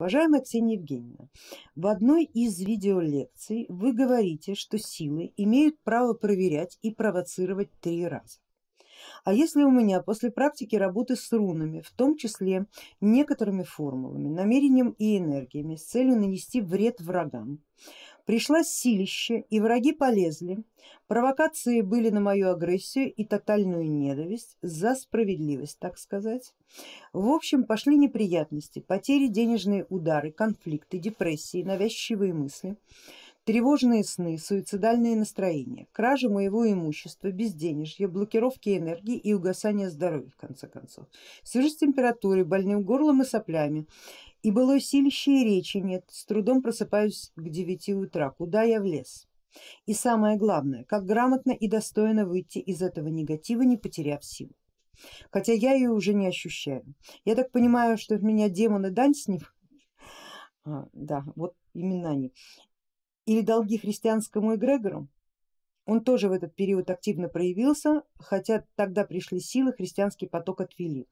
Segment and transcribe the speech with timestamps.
[0.00, 1.28] Уважаемая Ксения Евгеньевна,
[1.74, 8.38] в одной из видеолекций вы говорите, что силы имеют право проверять и провоцировать три раза.
[9.24, 12.66] А если у меня после практики работы с рунами, в том числе
[13.00, 17.58] некоторыми формулами, намерением и энергиями с целью нанести вред врагам,
[18.28, 20.58] Пришла силище и враги полезли,
[21.06, 26.54] провокации были на мою агрессию и тотальную ненависть за справедливость, так сказать.
[27.14, 32.76] В общем пошли неприятности, потери, денежные удары, конфликты, депрессии, навязчивые мысли,
[33.48, 40.68] тревожные сны, суицидальные настроения, кражи моего имущества, безденежье, блокировки энергии и угасание здоровья в конце
[40.68, 41.06] концов.
[41.44, 43.86] Сижу с температурой, больным горлом и соплями,
[44.42, 49.26] и былой силища и речи нет, с трудом просыпаюсь к девяти утра, куда я влез?
[49.86, 54.52] И самое главное, как грамотно и достойно выйти из этого негатива, не потеряв силу.
[55.30, 56.84] Хотя я ее уже не ощущаю.
[57.24, 59.40] Я так понимаю, что в меня демоны дань с ним,
[60.66, 62.34] а, да, вот именно они,
[63.28, 65.06] или долги христианскому эгрегору,
[65.84, 71.06] он тоже в этот период активно проявился, хотя тогда пришли силы, христианский поток отвели.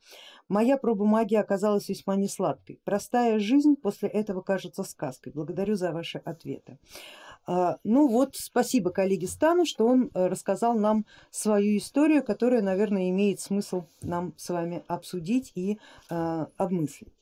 [0.49, 2.81] Моя проба магии оказалась весьма несладкой.
[2.85, 5.33] Простая жизнь после этого кажется сказкой.
[5.33, 6.79] Благодарю за ваши ответы.
[7.47, 13.09] А, ну вот, спасибо коллеге Стану, что он э, рассказал нам свою историю, которая, наверное,
[13.11, 15.79] имеет смысл нам с вами обсудить и
[16.11, 17.13] а, обмыслить.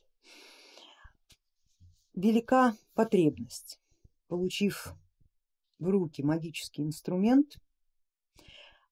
[2.15, 3.79] Велика потребность,
[4.35, 4.93] получив
[5.79, 7.55] в руки магический инструмент,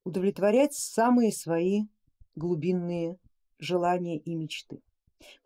[0.06, 1.82] удовлетворять самые свои
[2.34, 3.20] глубинные
[3.60, 4.82] желания и мечты.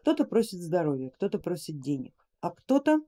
[0.01, 2.99] Кто-то просит здоровья, кто-то просит денег, а кто-то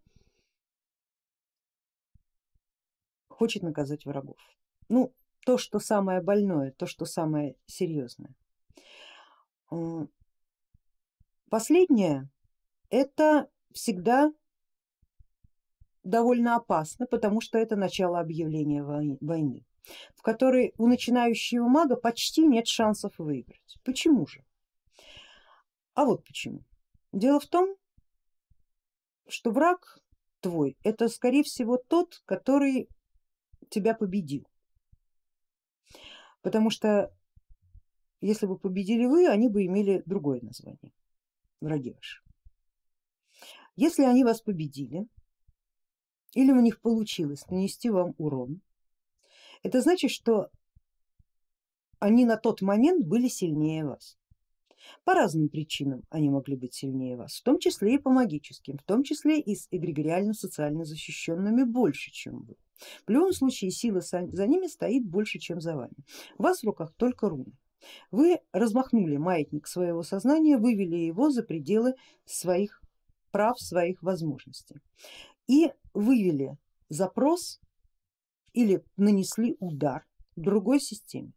[3.27, 4.39] хочет наказать врагов.
[4.87, 5.13] Ну,
[5.45, 8.33] то, что самое больное, то, что самое серьезное.
[11.51, 12.31] Последнее
[12.89, 14.33] это всегда
[16.03, 19.65] довольно опасно, потому что это начало объявления войны,
[20.15, 23.77] в которой у начинающего мага почти нет шансов выиграть.
[23.83, 24.43] Почему же?
[25.93, 26.63] А вот почему.
[27.11, 27.75] Дело в том,
[29.27, 29.99] что враг
[30.39, 32.89] твой это скорее всего тот, который
[33.69, 34.47] тебя победил.
[36.41, 37.13] Потому что
[38.21, 40.93] если бы победили вы, они бы имели другое название,
[41.61, 42.21] враги ваши.
[43.75, 45.07] Если они вас победили,
[46.33, 48.61] или у них получилось нанести вам урон,
[49.63, 50.49] это значит, что
[51.99, 54.17] они на тот момент были сильнее вас.
[55.03, 58.83] По разным причинам они могли быть сильнее вас, в том числе и по магическим, в
[58.83, 62.55] том числе и с эгрегориально-социально защищенными больше, чем вы.
[63.05, 65.95] В любом случае сила за ними стоит больше, чем за вами.
[66.37, 67.51] У вас в руках только руны.
[68.11, 71.95] Вы размахнули маятник своего сознания, вывели его за пределы
[72.25, 72.81] своих
[73.31, 74.77] прав, своих возможностей
[75.49, 76.57] и вывели
[76.89, 77.59] запрос
[78.53, 80.05] или нанесли удар
[80.35, 81.33] другой системе.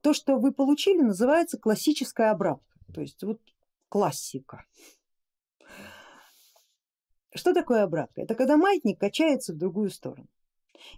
[0.00, 3.40] То, что вы получили, называется классическая обратка, то есть вот
[3.88, 4.64] классика.
[7.34, 8.22] Что такое обратка?
[8.22, 10.28] Это когда маятник качается в другую сторону.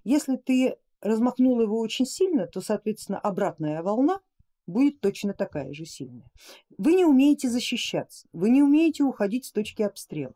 [0.05, 4.21] Если ты размахнул его очень сильно, то соответственно обратная волна
[4.66, 6.31] будет точно такая же сильная.
[6.76, 10.34] Вы не умеете защищаться, вы не умеете уходить с точки обстрела.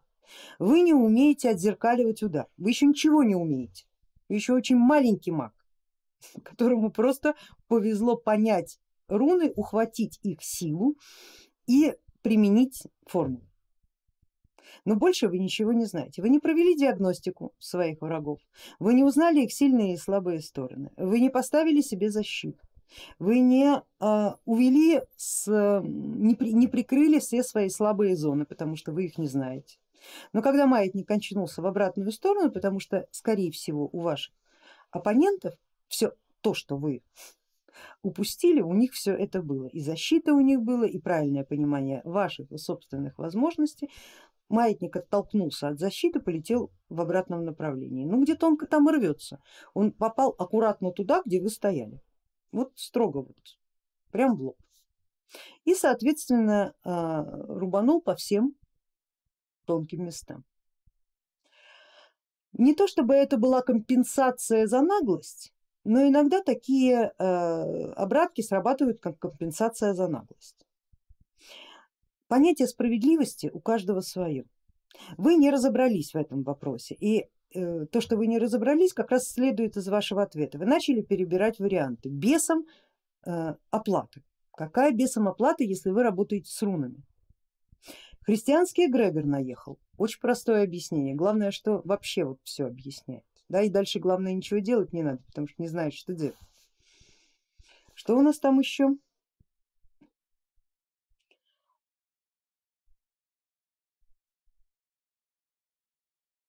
[0.58, 3.86] Вы не умеете отзеркаливать удар, вы еще ничего не умеете,
[4.28, 5.52] вы еще очень маленький маг,
[6.42, 7.34] которому просто
[7.68, 10.96] повезло понять руны, ухватить их силу
[11.66, 13.46] и применить формулу.
[14.84, 18.38] Но больше вы ничего не знаете, вы не провели диагностику своих врагов,
[18.78, 22.60] вы не узнали их сильные и слабые стороны, вы не поставили себе защиту,
[23.18, 25.46] вы не э, увели, с,
[25.82, 29.78] не, при, не прикрыли все свои слабые зоны, потому что вы их не знаете.
[30.32, 34.34] Но когда маятник кончнулся в обратную сторону, потому что скорее всего у ваших
[34.90, 35.54] оппонентов
[35.88, 37.02] все то, что вы
[38.02, 39.66] упустили, у них все это было.
[39.66, 43.90] И защита у них было, и правильное понимание ваших собственных возможностей.
[44.48, 48.04] Маятник оттолкнулся от защиты, полетел в обратном направлении.
[48.04, 49.40] Ну где тонко там рвется.
[49.74, 52.00] Он попал аккуратно туда, где вы стояли.
[52.50, 53.58] Вот строго вот,
[54.10, 54.56] прям в лоб.
[55.64, 58.56] И соответственно а, рубанул по всем
[59.70, 60.44] тонким местам.
[62.52, 65.52] Не то чтобы это была компенсация за наглость,
[65.84, 70.66] но иногда такие э, обратки срабатывают как компенсация за наглость.
[72.26, 74.44] Понятие справедливости у каждого свое.
[75.16, 79.28] Вы не разобрались в этом вопросе и э, то, что вы не разобрались, как раз
[79.28, 80.58] следует из вашего ответа.
[80.58, 82.08] Вы начали перебирать варианты.
[82.08, 82.66] Бесом
[83.24, 84.24] э, оплаты.
[84.56, 87.04] Какая бесом оплата, если вы работаете с рунами?
[88.30, 93.24] Христианский эгрегор наехал, очень простое объяснение, главное, что вообще вот все объясняет.
[93.48, 96.36] Да, и дальше главное ничего делать не надо, потому что не знаешь, что делать.
[97.92, 98.90] Что у нас там еще?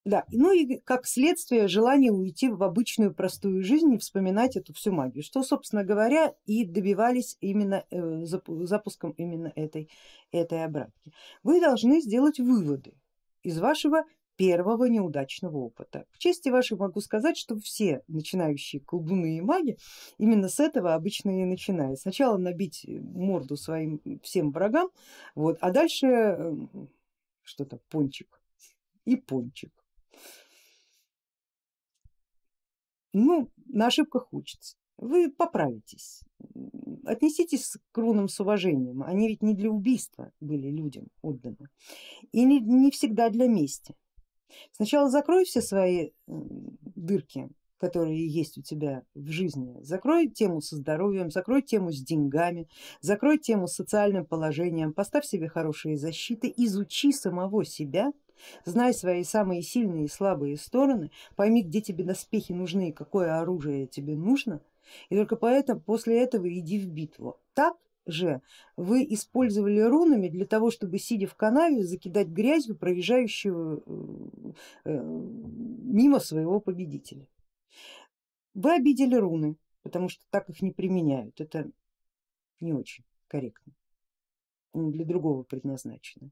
[0.04, 4.90] Да, ну и как следствие желание уйти в обычную простую жизнь и вспоминать эту всю
[4.90, 9.88] магию, что собственно говоря и добивались именно э, запуском именно этой,
[10.32, 11.12] этой обратки.
[11.44, 12.94] Вы должны сделать выводы
[13.44, 14.04] из вашего
[14.34, 16.04] первого неудачного опыта.
[16.10, 19.78] В чести вашей могу сказать, что все начинающие колдуны и маги
[20.18, 22.00] именно с этого обычно и начинают.
[22.00, 24.90] Сначала набить морду своим всем врагам,
[25.36, 26.54] вот, а дальше э,
[27.44, 28.40] что-то пончик
[29.04, 29.81] и пончик.
[33.12, 34.76] Ну, на ошибках учатся.
[34.96, 36.22] Вы поправитесь,
[37.04, 41.68] отнеситесь к рунам с уважением, они ведь не для убийства были людям отданы.
[42.30, 43.94] И не, не всегда для мести.
[44.70, 47.48] Сначала закрой все свои дырки,
[47.78, 52.68] которые есть у тебя в жизни, закрой тему со здоровьем, закрой тему с деньгами,
[53.00, 58.12] закрой тему с социальным положением, поставь себе хорошие защиты, изучи самого себя
[58.64, 63.86] Знай свои самые сильные и слабые стороны, пойми, где тебе доспехи нужны и какое оружие
[63.86, 64.60] тебе нужно,
[65.08, 67.38] и только поэтому после этого иди в битву.
[67.54, 68.42] Так же
[68.76, 74.52] вы использовали рунами для того, чтобы сидя в канаве закидать грязью проезжающего э,
[74.84, 77.28] э, мимо своего победителя.
[78.54, 81.70] Вы обидели руны, потому что так их не применяют, это
[82.60, 83.72] не очень корректно
[84.74, 86.30] для другого предназначены.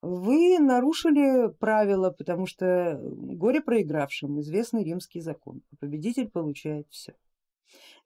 [0.00, 7.14] Вы нарушили правила, потому что горе проигравшим известный римский закон, победитель получает все.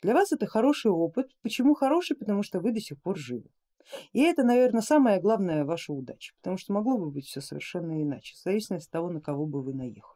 [0.02, 1.30] Для вас это хороший опыт.
[1.42, 2.16] Почему хороший?
[2.16, 3.50] Потому что вы до сих пор живы.
[4.12, 8.34] И это, наверное, самая главная ваша удача, потому что могло бы быть все совершенно иначе,
[8.34, 10.15] в зависимости от того, на кого бы вы наехали.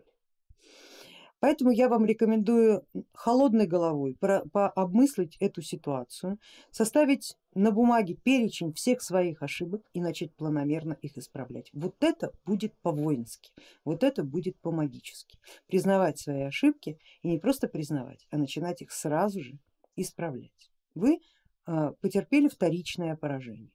[1.41, 6.39] Поэтому я вам рекомендую холодной головой пообмыслить эту ситуацию,
[6.71, 11.71] составить на бумаге перечень всех своих ошибок и начать планомерно их исправлять.
[11.73, 13.53] Вот это будет по-воински,
[13.85, 15.39] вот это будет по-магически.
[15.67, 19.59] Признавать свои ошибки и не просто признавать, а начинать их сразу же
[19.97, 20.71] исправлять.
[20.95, 21.21] Вы
[21.65, 23.73] а, потерпели вторичное поражение,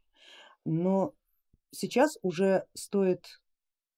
[0.63, 1.13] но
[1.71, 3.41] сейчас уже стоит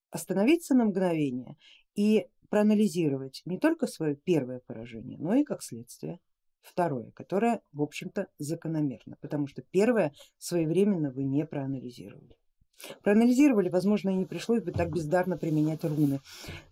[0.09, 1.57] остановиться на мгновение
[1.95, 6.19] и проанализировать не только свое первое поражение, но и как следствие
[6.61, 12.37] второе, которое в общем-то закономерно, потому что первое своевременно вы не проанализировали.
[13.01, 16.19] Проанализировали, возможно, и не пришлось бы так бездарно применять руны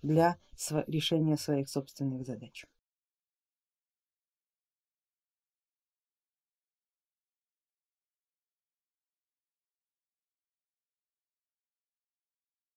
[0.04, 0.38] для
[0.88, 2.66] решения своих собственных задач.